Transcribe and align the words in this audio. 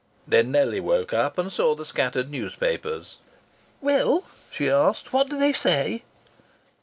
Then 0.27 0.49
Nellie 0.49 0.79
woke 0.79 1.13
up 1.13 1.37
and 1.37 1.51
saw 1.53 1.75
the 1.75 1.85
scattered 1.85 2.31
newspapers. 2.31 3.17
"Well," 3.81 4.23
she 4.49 4.67
asked, 4.67 5.13
"what 5.13 5.29
do 5.29 5.37
they 5.37 5.53
say?" 5.53 6.01